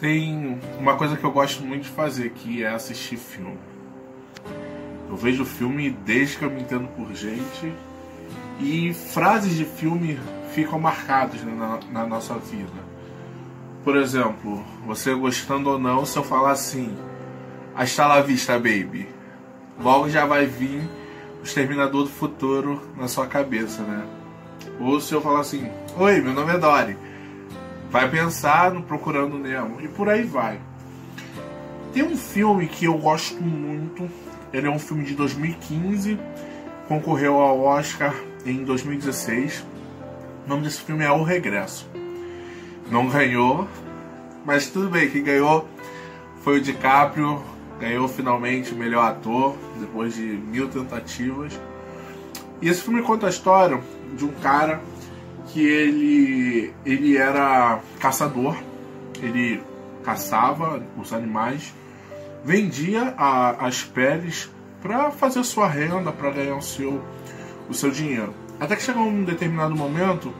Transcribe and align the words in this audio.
Tem 0.00 0.58
uma 0.78 0.96
coisa 0.96 1.14
que 1.14 1.24
eu 1.24 1.30
gosto 1.30 1.62
muito 1.62 1.82
de 1.82 1.90
fazer, 1.90 2.30
que 2.30 2.64
é 2.64 2.68
assistir 2.68 3.18
filme. 3.18 3.58
Eu 5.10 5.16
vejo 5.16 5.44
filme 5.44 5.90
desde 5.90 6.38
que 6.38 6.44
eu 6.44 6.50
me 6.50 6.62
entendo 6.62 6.88
por 6.96 7.14
gente 7.14 7.70
e 8.60 8.94
frases 8.94 9.54
de 9.54 9.64
filme 9.64 10.18
ficam 10.54 10.78
marcadas 10.78 11.42
né, 11.42 11.54
na, 11.54 12.00
na 12.00 12.06
nossa 12.06 12.34
vida. 12.34 12.90
Por 13.84 13.96
exemplo, 13.96 14.64
você 14.86 15.14
gostando 15.14 15.70
ou 15.70 15.78
não, 15.78 16.06
se 16.06 16.16
eu 16.16 16.24
falar 16.24 16.52
assim, 16.52 16.96
hasta 17.74 18.06
la 18.06 18.22
vista, 18.22 18.54
baby, 18.54 19.08
logo 19.78 20.08
já 20.08 20.24
vai 20.24 20.46
vir 20.46 20.82
o 21.40 21.44
Exterminador 21.44 22.04
do 22.04 22.10
Futuro 22.10 22.80
na 22.96 23.08
sua 23.08 23.26
cabeça, 23.26 23.82
né? 23.82 24.06
Ou 24.78 25.00
se 25.00 25.14
eu 25.14 25.20
falar 25.20 25.40
assim, 25.40 25.70
oi, 25.96 26.20
meu 26.20 26.32
nome 26.32 26.52
é 26.52 26.58
Dory, 26.58 26.96
vai 27.90 28.08
pensar 28.08 28.70
no 28.70 28.82
Procurando 28.82 29.36
Nemo, 29.36 29.80
e 29.80 29.88
por 29.88 30.08
aí 30.08 30.22
vai. 30.22 30.60
Tem 31.92 32.04
um 32.04 32.16
filme 32.16 32.68
que 32.68 32.84
eu 32.84 32.96
gosto 32.96 33.42
muito, 33.42 34.08
ele 34.52 34.68
é 34.68 34.70
um 34.70 34.78
filme 34.78 35.04
de 35.04 35.14
2015, 35.14 36.18
concorreu 36.86 37.40
ao 37.40 37.60
Oscar 37.60 38.14
em 38.46 38.64
2016. 38.64 39.64
O 40.46 40.48
nome 40.48 40.62
desse 40.62 40.80
filme 40.80 41.04
é 41.04 41.10
O 41.10 41.24
Regresso. 41.24 41.88
Não 42.88 43.08
ganhou, 43.08 43.66
mas 44.44 44.68
tudo 44.68 44.88
bem, 44.88 45.10
quem 45.10 45.24
ganhou 45.24 45.68
foi 46.42 46.58
o 46.58 46.60
DiCaprio, 46.60 47.42
ganhou 47.80 48.06
finalmente 48.06 48.72
o 48.72 48.76
melhor 48.76 49.10
ator, 49.10 49.56
depois 49.80 50.14
de 50.14 50.22
mil 50.22 50.68
tentativas. 50.68 51.58
E 52.62 52.68
esse 52.68 52.82
filme 52.82 53.02
conta 53.02 53.26
a 53.26 53.30
história 53.30 53.80
de 54.16 54.24
um 54.24 54.32
cara 54.34 54.80
que 55.52 55.66
ele, 55.66 56.72
ele 56.84 57.16
era 57.16 57.80
caçador, 57.98 58.56
ele 59.22 59.62
caçava 60.04 60.82
os 60.96 61.12
animais 61.12 61.72
vendia 62.44 63.14
a, 63.16 63.66
as 63.66 63.82
peles 63.82 64.50
para 64.82 65.10
fazer 65.10 65.44
sua 65.44 65.68
renda, 65.68 66.10
para 66.10 66.30
ganhar 66.30 66.56
o 66.56 66.62
seu, 66.62 67.02
o 67.68 67.74
seu 67.74 67.90
dinheiro. 67.90 68.34
Até 68.58 68.76
que 68.76 68.82
chegou 68.82 69.02
um 69.02 69.24
determinado 69.24 69.74
momento 69.74 70.32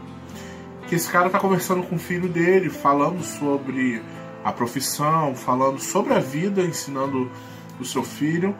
que 0.89 0.95
esse 0.95 1.11
cara 1.11 1.31
tá 1.31 1.39
conversando 1.39 1.83
com 1.83 1.97
o 1.97 1.99
filho 1.99 2.29
dele, 2.29 2.69
falando 2.69 3.23
sobre 3.23 4.03
a 4.43 4.53
profissão, 4.53 5.35
falando 5.35 5.79
sobre 5.79 6.15
a 6.15 6.19
vida, 6.19 6.63
ensinando 6.63 7.31
o 7.79 7.85
seu 7.85 8.03
filho. 8.03 8.55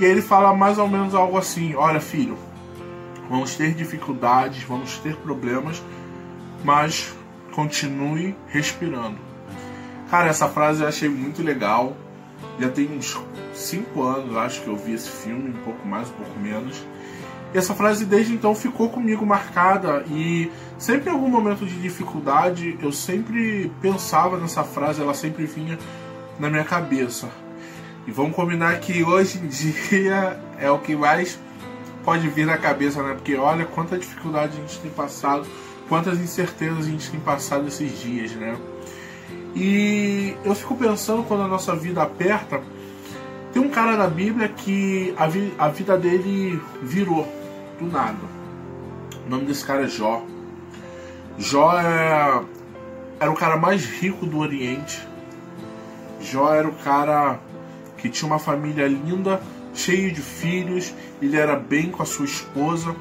E 0.00 0.04
ele 0.04 0.20
fala 0.20 0.54
mais 0.54 0.78
ou 0.78 0.88
menos 0.88 1.14
algo 1.14 1.38
assim: 1.38 1.74
Olha, 1.74 2.00
filho, 2.00 2.36
vamos 3.30 3.54
ter 3.54 3.74
dificuldades, 3.74 4.62
vamos 4.64 4.98
ter 4.98 5.16
problemas, 5.16 5.82
mas 6.64 7.14
continue 7.52 8.36
respirando. 8.48 9.18
Cara, 10.10 10.28
essa 10.28 10.48
frase 10.48 10.82
eu 10.82 10.88
achei 10.88 11.08
muito 11.08 11.42
legal. 11.42 11.96
Já 12.58 12.68
tem 12.68 12.88
uns 12.96 13.18
5 13.54 14.02
anos, 14.02 14.36
acho 14.36 14.62
que 14.62 14.68
eu 14.68 14.76
vi 14.76 14.92
esse 14.94 15.08
filme, 15.08 15.50
um 15.50 15.64
pouco 15.64 15.86
mais, 15.86 16.08
um 16.08 16.12
pouco 16.12 16.38
menos. 16.38 16.84
E 17.54 17.58
essa 17.58 17.74
frase 17.74 18.04
desde 18.04 18.34
então 18.34 18.54
ficou 18.54 18.88
comigo 18.90 19.24
marcada 19.24 20.04
e 20.10 20.50
sempre 20.78 21.08
em 21.08 21.12
algum 21.12 21.28
momento 21.28 21.64
de 21.64 21.80
dificuldade 21.80 22.76
eu 22.82 22.92
sempre 22.92 23.70
pensava 23.80 24.36
nessa 24.36 24.62
frase, 24.64 25.00
ela 25.00 25.14
sempre 25.14 25.46
vinha 25.46 25.78
na 26.38 26.50
minha 26.50 26.64
cabeça. 26.64 27.28
E 28.06 28.10
vamos 28.10 28.36
combinar 28.36 28.78
que 28.80 29.02
hoje 29.02 29.38
em 29.38 29.46
dia 29.48 30.38
é 30.58 30.70
o 30.70 30.78
que 30.78 30.94
mais 30.94 31.38
pode 32.04 32.28
vir 32.28 32.46
na 32.46 32.56
cabeça, 32.56 33.02
né? 33.02 33.14
Porque 33.14 33.34
olha 33.36 33.64
quanta 33.64 33.98
dificuldade 33.98 34.56
a 34.56 34.60
gente 34.60 34.78
tem 34.78 34.90
passado, 34.90 35.46
quantas 35.88 36.18
incertezas 36.18 36.86
a 36.86 36.90
gente 36.90 37.10
tem 37.10 37.20
passado 37.20 37.68
esses 37.68 38.00
dias, 38.00 38.32
né? 38.32 38.56
E 39.54 40.36
eu 40.44 40.54
fico 40.54 40.76
pensando 40.76 41.22
quando 41.22 41.42
a 41.42 41.48
nossa 41.48 41.74
vida 41.74 42.02
aperta, 42.02 42.60
tem 43.52 43.62
um 43.62 43.70
cara 43.70 43.96
na 43.96 44.06
Bíblia 44.06 44.48
que 44.48 45.14
a, 45.16 45.26
vi 45.26 45.52
a 45.58 45.68
vida 45.68 45.96
dele 45.96 46.60
virou 46.82 47.26
do 47.80 47.86
nada. 47.86 48.18
O 49.26 49.30
nome 49.30 49.46
desse 49.46 49.64
cara 49.64 49.84
é 49.84 49.88
Jó. 49.88 50.22
Jó 51.38 51.72
é, 51.78 52.42
era 53.18 53.30
o 53.30 53.34
cara 53.34 53.56
mais 53.56 53.86
rico 53.86 54.26
do 54.26 54.38
Oriente. 54.38 55.06
Jó 56.20 56.52
era 56.54 56.68
o 56.68 56.74
cara 56.74 57.40
que 57.96 58.10
tinha 58.10 58.26
uma 58.26 58.38
família 58.38 58.86
linda, 58.86 59.40
cheio 59.72 60.12
de 60.12 60.20
filhos, 60.20 60.92
ele 61.20 61.36
era 61.36 61.56
bem 61.56 61.90
com 61.90 62.02
a 62.02 62.06
sua 62.06 62.26
esposa. 62.26 62.94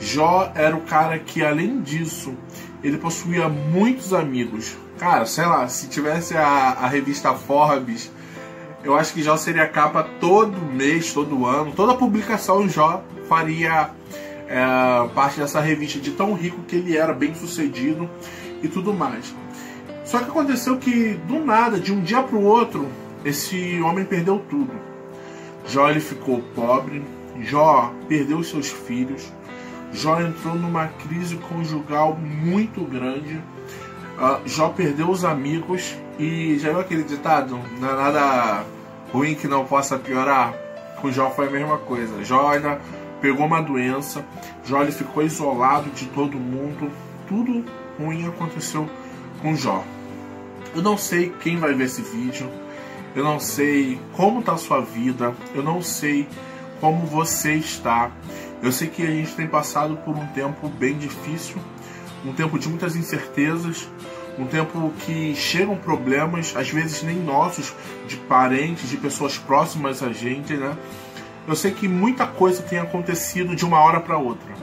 Jó 0.00 0.50
era 0.54 0.76
o 0.76 0.82
cara 0.82 1.18
que, 1.18 1.44
além 1.44 1.80
disso, 1.80 2.34
ele 2.82 2.98
possuía 2.98 3.48
muitos 3.48 4.12
amigos. 4.12 4.76
Cara, 4.98 5.26
sei 5.26 5.46
lá, 5.46 5.68
se 5.68 5.88
tivesse 5.88 6.36
a, 6.36 6.44
a 6.44 6.88
revista 6.88 7.34
Forbes, 7.34 8.10
eu 8.84 8.96
acho 8.96 9.12
que 9.12 9.22
Jó 9.22 9.36
seria 9.36 9.66
capa 9.66 10.04
todo 10.20 10.56
mês, 10.72 11.12
todo 11.12 11.46
ano. 11.46 11.72
Toda 11.72 11.94
publicação 11.94 12.68
Jó 12.68 13.02
faria 13.28 13.90
é, 14.48 15.08
parte 15.14 15.38
dessa 15.38 15.60
revista 15.60 15.98
de 15.98 16.12
tão 16.12 16.34
rico 16.34 16.62
que 16.62 16.76
ele 16.76 16.96
era, 16.96 17.12
bem 17.12 17.34
sucedido 17.34 18.08
e 18.62 18.68
tudo 18.68 18.94
mais. 18.94 19.34
Só 20.04 20.18
que 20.18 20.30
aconteceu 20.30 20.78
que, 20.78 21.14
do 21.26 21.44
nada, 21.44 21.78
de 21.78 21.92
um 21.92 22.00
dia 22.00 22.22
para 22.22 22.36
o 22.36 22.44
outro, 22.44 22.88
esse 23.24 23.80
homem 23.82 24.04
perdeu 24.04 24.42
tudo. 24.48 24.72
Jó 25.66 25.90
ele 25.90 26.00
ficou 26.00 26.40
pobre, 26.54 27.04
Jó 27.40 27.92
perdeu 28.08 28.42
seus 28.42 28.70
filhos, 28.70 29.30
Jó 29.92 30.20
entrou 30.20 30.54
numa 30.54 30.88
crise 30.88 31.36
conjugal 31.36 32.16
muito 32.16 32.82
grande 32.84 33.40
Uh, 34.18 34.42
Jó 34.48 34.70
perdeu 34.70 35.08
os 35.10 35.24
amigos 35.24 35.96
e 36.18 36.58
já 36.58 36.70
viu 36.70 36.80
aquele 36.80 37.04
ditado? 37.04 37.56
Não 37.80 37.88
é 37.88 37.94
nada 37.94 38.64
ruim 39.12 39.36
que 39.36 39.46
não 39.46 39.64
possa 39.64 39.96
piorar? 39.96 40.52
Com 41.00 41.12
Jó 41.12 41.30
foi 41.30 41.46
a 41.46 41.50
mesma 41.50 41.78
coisa. 41.78 42.24
Jó 42.24 42.48
ainda 42.48 42.80
pegou 43.20 43.46
uma 43.46 43.62
doença, 43.62 44.24
Jó 44.64 44.82
ele 44.82 44.90
ficou 44.90 45.22
isolado 45.22 45.88
de 45.90 46.06
todo 46.06 46.36
mundo. 46.36 46.90
Tudo 47.28 47.64
ruim 47.96 48.26
aconteceu 48.26 48.90
com 49.40 49.54
Jó. 49.54 49.84
Eu 50.74 50.82
não 50.82 50.98
sei 50.98 51.32
quem 51.40 51.56
vai 51.56 51.72
ver 51.72 51.84
esse 51.84 52.02
vídeo, 52.02 52.50
eu 53.14 53.22
não 53.22 53.38
sei 53.38 54.00
como 54.14 54.40
está 54.40 54.54
a 54.54 54.58
sua 54.58 54.80
vida, 54.80 55.32
eu 55.54 55.62
não 55.62 55.80
sei 55.80 56.26
como 56.80 57.06
você 57.06 57.54
está. 57.54 58.10
Eu 58.62 58.72
sei 58.72 58.88
que 58.88 59.02
a 59.02 59.10
gente 59.10 59.32
tem 59.34 59.46
passado 59.46 59.96
por 59.98 60.16
um 60.16 60.26
tempo 60.28 60.68
bem 60.68 60.98
difícil 60.98 61.58
um 62.24 62.32
tempo 62.32 62.58
de 62.58 62.68
muitas 62.68 62.96
incertezas, 62.96 63.88
um 64.38 64.46
tempo 64.46 64.92
que 65.00 65.34
chegam 65.34 65.76
problemas, 65.76 66.54
às 66.56 66.70
vezes 66.70 67.02
nem 67.02 67.16
nossos, 67.16 67.74
de 68.06 68.16
parentes, 68.16 68.88
de 68.88 68.96
pessoas 68.96 69.36
próximas 69.36 70.02
a 70.02 70.12
gente, 70.12 70.54
né? 70.54 70.76
Eu 71.46 71.56
sei 71.56 71.70
que 71.72 71.88
muita 71.88 72.26
coisa 72.26 72.62
tem 72.62 72.78
acontecido 72.78 73.56
de 73.56 73.64
uma 73.64 73.80
hora 73.80 74.00
para 74.00 74.18
outra. 74.18 74.54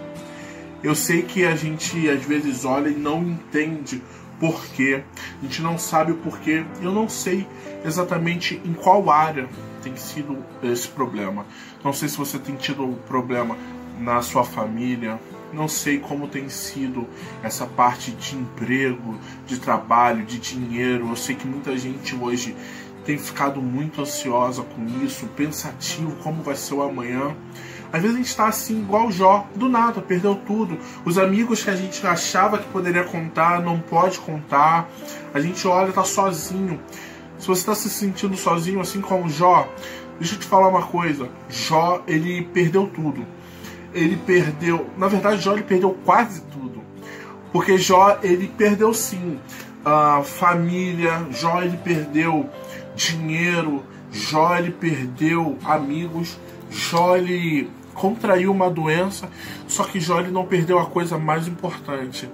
Eu 0.84 0.96
sei 0.96 1.24
que 1.24 1.44
a 1.46 1.56
gente 1.56 2.08
às 2.10 2.24
vezes 2.24 2.64
olha 2.64 2.90
e 2.90 2.96
não 2.96 3.24
entende 3.24 4.02
porquê, 4.40 5.02
a 5.40 5.46
gente 5.46 5.62
não 5.62 5.78
sabe 5.78 6.12
o 6.12 6.16
porquê. 6.16 6.64
Eu 6.82 6.92
não 6.92 7.10
sei 7.10 7.48
exatamente 7.84 8.62
em 8.64 8.74
qual 8.74 9.10
área 9.10 9.50
tem 9.82 9.96
sido 9.96 10.38
esse 10.62 10.88
problema. 10.88 11.46
Não 11.84 11.92
sei 11.92 12.08
se 12.08 12.18
você 12.18 12.38
tem 12.38 12.56
tido 12.56 12.84
um 12.84 12.94
problema 12.94 13.58
na 14.00 14.22
sua 14.22 14.44
família, 14.44 15.20
não 15.56 15.68
sei 15.68 16.00
como 16.00 16.28
tem 16.28 16.50
sido 16.50 17.08
essa 17.42 17.66
parte 17.66 18.12
de 18.12 18.36
emprego, 18.36 19.18
de 19.48 19.58
trabalho, 19.58 20.26
de 20.26 20.38
dinheiro. 20.38 21.10
Eu 21.10 21.16
sei 21.16 21.36
que 21.36 21.48
muita 21.48 21.78
gente 21.78 22.16
hoje 22.16 22.56
tem 23.06 23.18
ficado 23.18 23.62
muito 23.62 24.02
ansiosa 24.02 24.64
com 24.64 24.86
isso, 25.06 25.28
pensativo 25.28 26.12
como 26.24 26.44
vai 26.44 26.56
ser 26.56 26.74
o 26.74 26.82
amanhã. 26.82 27.36
Às 27.94 28.02
vezes 28.02 28.16
a 28.16 28.18
gente 28.18 28.28
está 28.28 28.48
assim, 28.48 28.82
igual 28.82 29.08
o 29.08 29.12
Jó, 29.12 29.48
do 29.56 29.70
nada, 29.70 30.02
perdeu 30.02 30.36
tudo. 30.36 30.78
Os 31.06 31.18
amigos 31.18 31.64
que 31.64 31.70
a 31.70 31.76
gente 31.76 32.06
achava 32.06 32.58
que 32.58 32.68
poderia 32.70 33.06
contar, 33.06 33.62
não 33.62 33.80
pode 33.80 34.20
contar. 34.20 34.90
A 35.34 35.40
gente 35.40 35.66
olha, 35.68 35.94
tá 35.94 36.04
sozinho. 36.04 36.82
Se 37.38 37.48
você 37.48 37.62
está 37.62 37.76
se 37.76 37.90
sentindo 37.90 38.36
sozinho, 38.36 38.82
assim 38.82 39.00
como 39.00 39.26
o 39.26 39.30
Jó, 39.30 39.70
deixa 40.20 40.36
eu 40.36 40.40
te 40.40 40.46
falar 40.46 40.68
uma 40.68 40.82
coisa. 40.82 41.30
Jó, 41.48 42.04
ele 42.08 42.42
perdeu 42.54 42.88
tudo 42.88 43.26
ele 43.96 44.18
perdeu. 44.18 44.90
Na 44.98 45.08
verdade, 45.08 45.42
Jó 45.42 45.54
ele 45.54 45.64
perdeu 45.64 45.98
quase 46.06 46.42
tudo. 46.42 46.84
Porque 47.52 47.78
Jó 47.78 48.20
ele 48.22 48.48
perdeu 48.48 48.94
sim 48.94 49.40
a 49.84 50.22
família, 50.24 51.26
Jó 51.32 51.62
ele 51.62 51.78
perdeu 51.78 52.50
dinheiro, 52.96 53.84
Jó 54.12 54.56
ele 54.58 54.72
perdeu 54.72 55.58
amigos, 55.64 56.38
Jó 56.70 57.16
ele 57.16 57.70
contraiu 57.94 58.52
uma 58.52 58.70
doença, 58.70 59.30
só 59.68 59.84
que 59.86 60.00
Jó 60.00 60.20
ele 60.20 60.32
não 60.32 60.46
perdeu 60.46 60.78
a 60.78 60.86
coisa 60.86 61.18
mais 61.18 61.48
importante. 61.48 62.30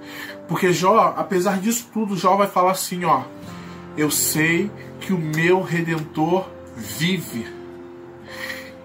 Porque 0.48 0.72
Jó, 0.72 1.14
apesar 1.16 1.60
disso 1.60 1.88
tudo, 1.92 2.16
Jó 2.16 2.36
vai 2.36 2.48
falar 2.48 2.72
assim, 2.72 3.04
ó: 3.04 3.22
Eu 3.96 4.10
sei 4.10 4.70
que 5.00 5.12
o 5.12 5.18
meu 5.18 5.62
redentor 5.62 6.48
vive. 6.76 7.61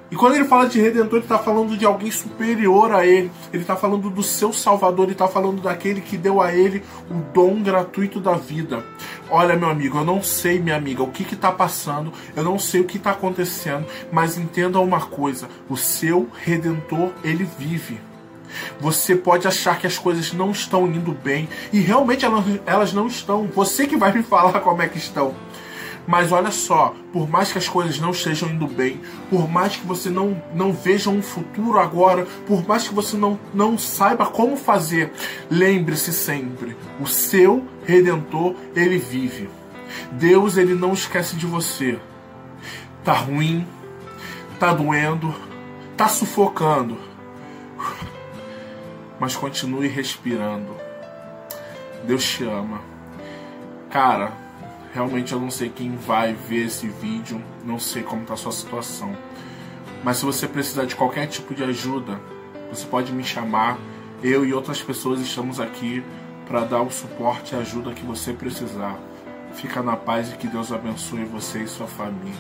E 0.10 0.16
quando 0.16 0.36
ele 0.36 0.46
fala 0.46 0.68
de 0.68 0.80
redentor, 0.80 1.18
ele 1.18 1.26
está 1.26 1.38
falando 1.38 1.76
de 1.76 1.86
alguém 1.86 2.10
superior 2.10 2.94
a 2.94 3.06
ele. 3.06 3.30
Ele 3.52 3.64
está 3.64 3.76
falando 3.76 4.10
do 4.10 4.24
seu 4.24 4.54
Salvador, 4.54 5.06
ele 5.06 5.12
está 5.12 5.28
falando 5.28 5.62
daquele 5.62 6.00
que 6.00 6.16
deu 6.16 6.42
a 6.42 6.54
ele 6.54 6.82
o 7.12 7.16
dom 7.34 7.62
gratuito 7.62 8.20
da 8.20 8.34
vida. 8.34 8.86
Olha, 9.30 9.58
meu 9.58 9.70
amigo, 9.70 9.98
eu 9.98 10.06
não 10.06 10.24
sei, 10.24 10.60
minha 10.60 10.78
amiga, 10.78 11.04
o 11.04 11.12
que 11.12 11.26
que 11.26 11.36
tá 11.36 11.52
passando, 11.52 12.14
eu 12.36 12.44
não 12.44 12.58
sei 12.58 12.80
o 12.80 12.86
que 12.86 12.98
tá 12.98 13.12
acontecendo, 13.12 13.86
mas 14.10 14.38
entenda 14.38 14.80
uma 14.80 15.02
coisa: 15.02 15.50
o 15.70 15.76
seu 15.76 16.30
redentor, 16.44 17.12
ele 17.24 17.48
vive. 17.58 18.00
Você 18.80 19.14
pode 19.14 19.46
achar 19.46 19.78
que 19.78 19.86
as 19.86 19.98
coisas 19.98 20.32
não 20.32 20.52
estão 20.52 20.88
indo 20.88 21.12
bem 21.12 21.50
e 21.74 21.80
realmente 21.80 22.26
elas 22.66 22.94
não 22.94 23.08
estão. 23.08 23.46
Você 23.48 23.86
que 23.86 23.98
vai 23.98 24.14
me 24.14 24.24
falar 24.24 24.62
como 24.62 24.82
é 24.82 24.88
que 24.88 24.98
estão. 24.98 25.36
Mas 26.08 26.32
olha 26.32 26.52
só, 26.52 26.96
por 27.12 27.30
mais 27.30 27.52
que 27.52 27.58
as 27.58 27.68
coisas 27.68 28.00
não 28.00 28.12
estejam 28.12 28.50
indo 28.50 28.66
bem, 28.66 29.02
por 29.30 29.50
mais 29.50 29.76
que 29.76 29.86
você 29.86 30.10
não, 30.10 30.42
não 30.56 30.72
veja 30.72 31.10
um 31.10 31.22
futuro 31.22 31.78
agora, 31.78 32.26
por 32.48 32.66
mais 32.66 32.88
que 32.88 32.94
você 32.94 33.18
não, 33.18 33.38
não 33.54 33.78
saiba 33.78 34.26
como 34.26 34.56
fazer, 34.56 35.12
lembre-se 35.52 36.14
sempre: 36.14 36.78
o 37.02 37.06
seu 37.06 37.66
redentor, 37.86 38.56
ele 38.74 38.98
vive. 38.98 39.50
Deus, 40.14 40.56
ele 40.56 40.74
não 40.74 40.94
esquece 40.94 41.36
de 41.36 41.46
você. 41.46 42.00
Tá 43.04 43.14
ruim, 43.14 43.68
tá 44.58 44.74
doendo, 44.74 45.36
tá 45.98 46.08
sufocando. 46.08 46.98
Mas 49.20 49.36
continue 49.36 49.90
respirando. 49.90 50.74
Deus 52.06 52.24
te 52.24 52.46
ama. 52.46 52.80
Cara, 53.90 54.47
Realmente 54.98 55.32
eu 55.32 55.40
não 55.40 55.52
sei 55.52 55.70
quem 55.70 55.96
vai 55.96 56.34
ver 56.34 56.66
esse 56.66 56.88
vídeo, 56.88 57.40
não 57.64 57.78
sei 57.78 58.02
como 58.02 58.24
está 58.24 58.34
a 58.34 58.38
sua 58.38 58.52
situação. 58.52 59.16
Mas 60.04 60.18
se 60.18 60.26
você 60.26 60.48
precisar 60.48 60.86
de 60.86 60.96
qualquer 60.96 61.28
tipo 61.28 61.54
de 61.54 61.64
ajuda, 61.64 62.20
você 62.72 62.84
pode 62.84 63.14
me 63.14 63.24
chamar. 63.24 63.78
Eu 64.24 64.44
e 64.44 64.56
outras 64.56 64.82
pessoas 64.82 65.22
estamos 65.22 65.60
aqui 65.60 66.04
para 66.48 66.62
dar 66.62 66.82
o 66.82 66.90
suporte 66.90 67.54
e 67.54 67.60
ajuda 67.60 67.94
que 67.94 68.04
você 68.04 68.34
precisar. 68.34 68.98
Fica 69.54 69.84
na 69.84 69.96
paz 69.96 70.34
e 70.34 70.36
que 70.36 70.48
Deus 70.48 70.72
abençoe 70.72 71.26
você 71.26 71.62
e 71.62 71.68
sua 71.68 71.86
família. 71.86 72.34